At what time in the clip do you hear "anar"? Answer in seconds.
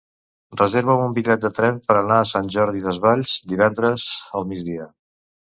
1.99-2.17